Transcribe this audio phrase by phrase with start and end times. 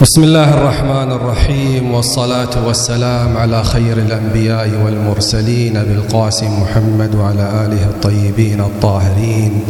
[0.00, 8.60] بسم الله الرحمن الرحيم والصلاة والسلام على خير الأنبياء والمرسلين بالقاسم محمد وعلى آله الطيبين
[8.60, 9.60] الطاهرين.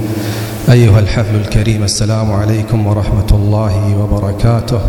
[0.70, 4.80] أيها الحفل الكريم السلام عليكم ورحمة الله وبركاته.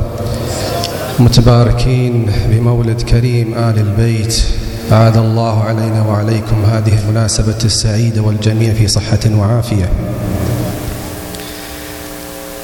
[1.19, 4.43] متباركين بمولد كريم آل البيت
[4.91, 9.89] أعاد الله علينا وعليكم هذه المناسبة السعيدة والجميع في صحة وعافية.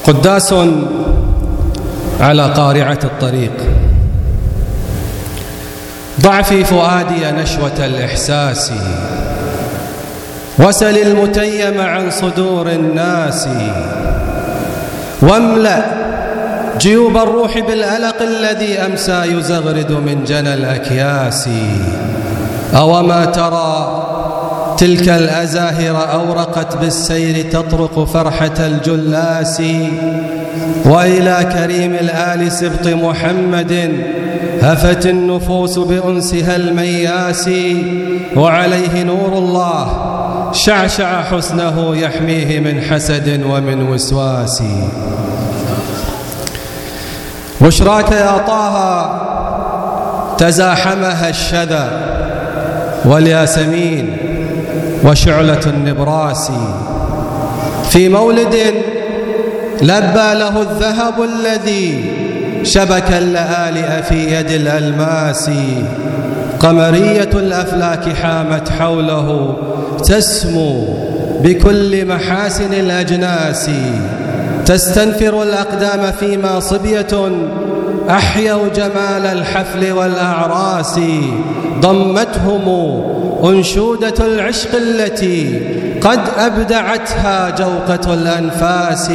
[0.04, 0.54] قداس
[2.20, 3.52] على قارعة الطريق.
[6.20, 8.72] ضع في فؤادي نشوة الإحساس.
[10.58, 13.48] وسل المتيم عن صدور الناس.
[15.22, 15.84] واملأ
[16.78, 21.48] جيوب الروح بالألق الذي أمسى يزغرد من جنى الأكياس.
[22.74, 24.04] أوما ترى
[24.78, 29.62] تلك الأزاهر أورقت بالسير تطرق فرحة الجلاس.
[30.84, 33.92] وإلى كريم الآل سبط محمد
[34.62, 37.50] هفت النفوس بأنسها المياس
[38.36, 40.04] وعليه نور الله
[40.52, 44.62] شعشع حسنه يحميه من حسد ومن وسواس.
[47.60, 48.76] بشراك يا طه
[50.38, 51.90] تزاحمها الشذا
[53.04, 54.16] والياسمين
[55.04, 56.50] وشعلة النبراس.
[57.90, 58.56] في مولد
[59.82, 62.04] لبى له الذهب الذي
[62.62, 65.50] شبك اللآلئ في يد الألماس
[66.60, 69.56] قمرية الأفلاك حامت حوله
[70.04, 70.96] تسمو
[71.42, 73.70] بكل محاسن الأجناس
[74.66, 77.30] تستنفر الأقدام فيما صبية
[78.10, 81.00] أحيوا جمال الحفل والأعراس
[81.80, 82.68] ضمتهم
[83.44, 85.60] أنشودة العشق التي
[86.02, 89.10] قد أبدعتها جوقة الأنفاس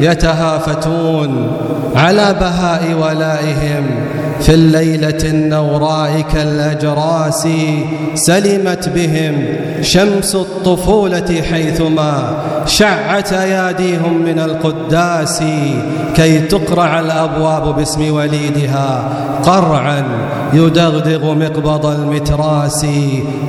[0.00, 1.52] يتهافتون
[1.96, 3.86] على بهاء ولائهم
[4.42, 7.48] في الليلة النوراء كالأجراس
[8.14, 9.44] سلمت بهم
[9.82, 12.36] شمس الطفولة حيثما
[12.66, 15.42] شعت أياديهم من القداس
[16.16, 19.08] كي تقرع الأبواب باسم وليدها
[19.44, 20.04] قرعا
[20.52, 22.86] يدغدغ مقبض المتراس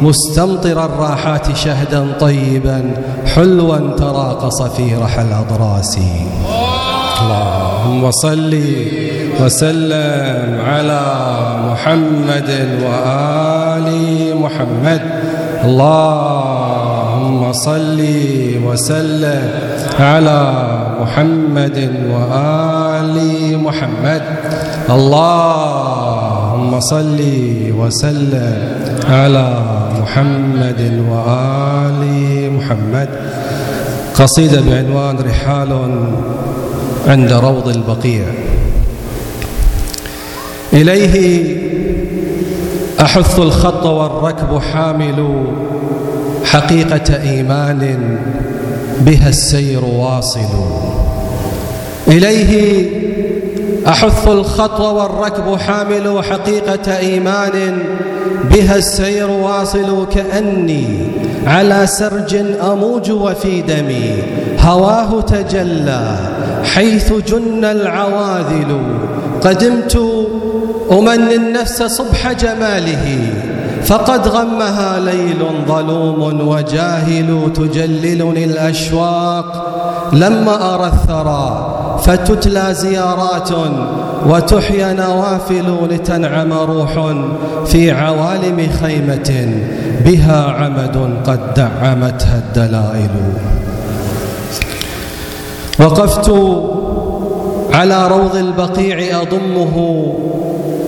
[0.01, 2.91] مستمطر الراحات شهدا طيبا
[3.35, 5.99] حلوا تراقص في رحى الأضراس.
[7.83, 8.53] اللهم صل
[9.43, 11.03] وسلم على
[11.67, 12.51] محمد
[12.83, 13.89] وآل
[14.35, 15.01] محمد.
[15.63, 17.99] اللهم صل
[18.63, 19.49] وسلم
[19.99, 20.41] على
[21.01, 21.77] محمد
[22.07, 23.17] وآل
[23.57, 24.23] محمد.
[24.89, 27.19] اللهم صل
[27.79, 28.57] وسلم
[29.09, 29.47] على
[29.99, 32.03] محمد وآل
[32.51, 33.09] محمد.
[34.15, 35.71] قصيدة بعنوان رحال
[37.07, 38.23] عند روض البقيع.
[40.73, 41.45] إليه
[43.01, 45.45] أحث الخط والركب حامل
[46.45, 48.17] حقيقة إيمان
[48.99, 50.39] بها السير واصل.
[52.07, 52.85] إليه
[53.87, 57.79] أحث الخط والركب حامل حقيقة إيمان
[58.51, 60.07] بها السير واصل.
[60.15, 60.87] كأني
[61.47, 64.23] على سرج أموج وفي دمي
[64.59, 66.17] هواه تجلى
[66.63, 68.77] حيث جن العواذل
[69.41, 69.99] قدمت
[70.91, 73.33] أمني النفس صبح جماله
[73.83, 79.69] فقد غمها ليل ظلوم وجاهل تجللني الأشواق.
[80.13, 81.69] لما أرى الثرى
[82.03, 83.49] فتتلى زيارات
[84.25, 87.15] وتحيا نوافل لتنعم روح
[87.65, 89.59] في عوالم خيمة
[90.05, 93.09] بها عمد قد دعمتها الدلائل.
[95.79, 96.29] وقفت
[97.73, 100.05] على روض البقيع أضمه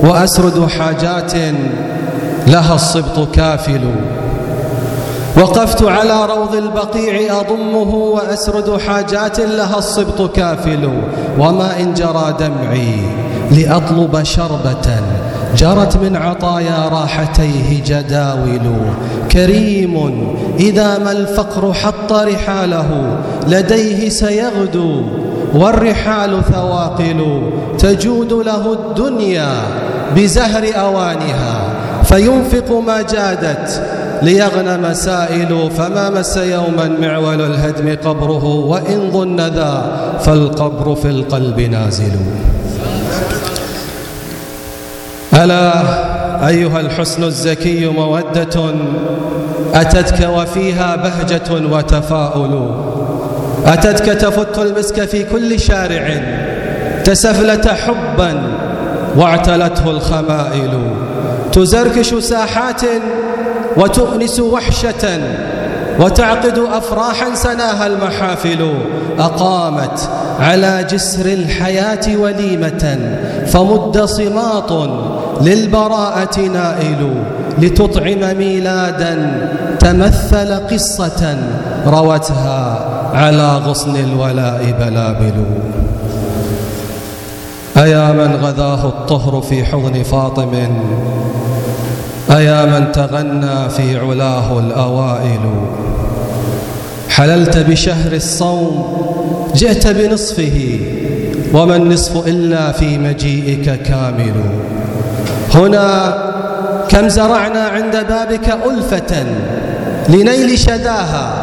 [0.04, 1.34] وأسرد حاجات
[2.48, 3.82] لها الصبط كافل.
[5.38, 10.90] وقفت على روض البقيع أضمه وأسرد حاجات لها الصبط كافل.
[11.40, 13.00] وما إن جرى دمعي
[13.52, 15.00] لأطلب شربة
[15.58, 18.72] جرت من عطايا راحتيه جداول.
[19.32, 19.96] كريم
[20.60, 23.18] إذا ما الفقر حط رحاله
[23.48, 25.02] لديه سيغدو
[25.54, 27.42] والرحال ثواقل.
[27.78, 29.52] تجود له الدنيا
[30.16, 31.62] بزهر أوانها
[32.04, 33.82] فينفق ما جادت
[34.22, 39.74] ليغنم سائل فما مس يوما معول الهدم قبره وإن ظن ذا
[40.20, 42.16] فالقبر في القلب نازل.
[45.36, 45.74] ألا
[46.48, 48.76] أيها الحسن الزكي مودة
[49.74, 52.70] أتتك وفيها بهجة وتفاؤل
[53.66, 56.22] أتتك تفت المسك في كل شارع
[57.04, 58.42] تسفلت حبا
[59.16, 60.80] واعتلته الخمائل
[61.54, 62.82] تزركش ساحات
[63.78, 65.20] وتؤنس وحشة
[66.00, 68.74] وتعقد أفراحا سناها المحافل.
[69.20, 70.10] أقامت
[70.40, 73.00] على جسر الحياة وليمة
[73.46, 74.90] فمد صماط
[75.42, 77.24] للبراءة نائل
[77.58, 79.50] لتطعم ميلادا
[79.80, 81.38] تمثل قصة
[81.88, 85.46] روتها على غصن الولاء بلابل.
[87.78, 90.52] أيا من غذاه الطهر في حضن فاطم
[92.32, 95.40] أيا من تغنى في علاه الأوائل؟
[97.10, 98.98] حللت بشهر الصوم
[99.56, 100.80] جئت بنصفه
[101.54, 104.34] وما النصف إلا في مجيئك كامل.
[105.54, 106.18] هنا
[106.90, 109.26] كم زرعنا عند بابك ألفة
[110.10, 111.34] لنيل شداها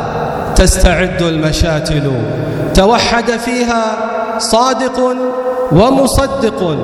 [0.56, 2.12] تستعد المشاتل.
[2.75, 5.17] توحد فيها صادق
[5.73, 6.76] ومصدق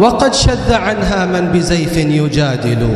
[0.00, 2.88] وقد شذ عنها من بزيف يجادل.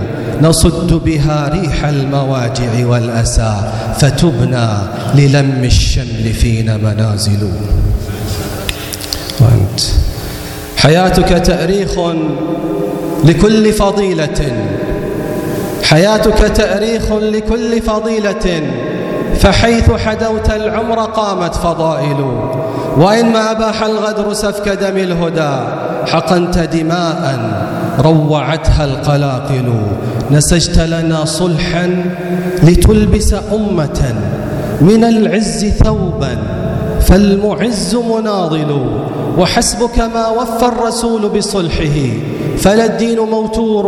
[0.43, 3.55] نصد بها ريح المواجع والأسى
[3.99, 4.69] فتبنى
[5.15, 7.51] للم الشمل فينا منازل.
[9.41, 9.81] وأنت.
[10.77, 11.91] حياتك تأريخ
[13.25, 14.67] لكل فضيلة.
[15.83, 18.63] حياتك تأريخ لكل فضيلة
[19.41, 22.51] فحيث حدوت العمر قامت فضائل.
[22.97, 25.57] وإنما أباح الغدر سفك دم الهدى
[26.07, 27.39] حقنت دماء
[27.99, 29.73] روعتها القلاقل.
[30.31, 32.05] نسجت لنا صلحا
[32.63, 34.15] لتلبس أمة
[34.81, 36.39] من العز ثوبا
[37.01, 38.87] فالمعز مناضل.
[39.39, 41.99] وحسبك ما وفى الرسول بصلحه
[42.59, 43.87] فلا الدين موتور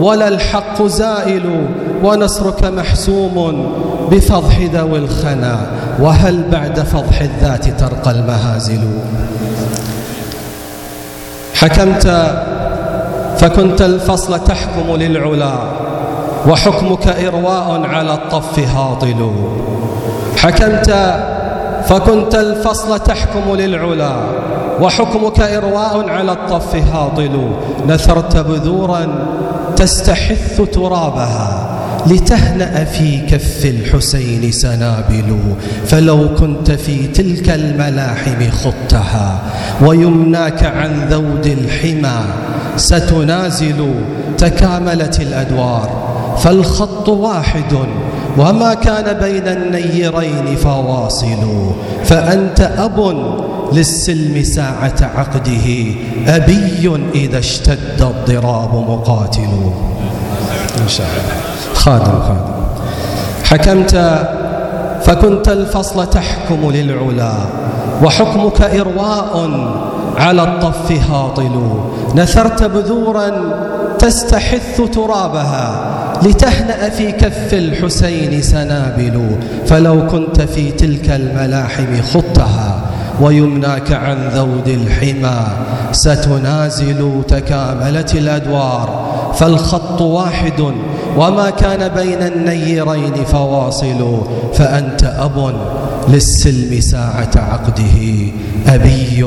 [0.00, 1.66] ولا الحق زائل
[2.04, 3.66] ونصرك محسوم.
[4.12, 5.66] بفضح ذوي الخنا
[6.00, 8.80] وهل بعد فضح الذات ترقى المهازل؟
[11.54, 12.32] حكمت
[13.38, 15.54] فكنت الفصل تحكم للعلا
[16.48, 19.30] وحكمك إرواء على الطف هاطل.
[20.36, 20.90] حكمت
[21.86, 24.16] فكنت الفصل تحكم للعلا
[24.80, 27.50] وحكمك إرواء على الطف هاطل
[27.88, 29.06] نثرت بذورا
[29.76, 31.68] تستحث ترابها
[32.06, 35.38] لتهنأ في كف الحسين سنابل
[35.86, 39.38] فلو كنت في تلك الملاحم خطها
[39.82, 42.20] ويمناك عن ذود الحمى
[42.76, 43.94] ستنازل
[44.38, 47.74] تكاملت الأدوار فالخط واحد
[48.38, 51.70] وما كان بين النيرين فواصل
[52.04, 53.14] فأنت أب
[53.72, 55.94] للسلم ساعة عقده
[56.26, 59.72] أبي إذا اشتد الضراب مقاتل.
[60.82, 62.52] إن شاء الله خادم خادم
[63.44, 63.94] حكمت
[65.04, 67.32] فكنت الفصل تحكم للعلا
[68.02, 69.50] وحكمك إرواء
[70.16, 71.70] على الطف هاطل.
[72.14, 73.30] نثرت بذورا
[73.98, 75.92] تستحث ترابها
[76.24, 79.36] لتهنأ في كف الحسين سنابل
[79.66, 82.90] فلو كنت في تلك الملاحم خطها
[83.20, 85.46] ويمناك عن ذود الحمى
[85.92, 89.12] ستنازل تكاملت الأدوار.
[89.34, 90.72] فالخط واحد
[91.16, 94.22] وما كان بين النيرين فواصل
[94.54, 95.54] فأنت أب
[96.08, 98.32] للسلم ساعة عقده
[98.66, 99.26] أبي.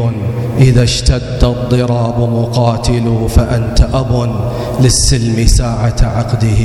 [0.59, 4.35] إذا اشتد الضراب مقاتل فأنت أب
[4.81, 6.61] للسلم ساعة عقده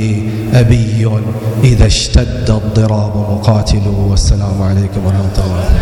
[0.53, 1.07] أبي.
[1.63, 5.81] إذا اشتد الضراب مقاتل والسلام عليكم ورحمة الله.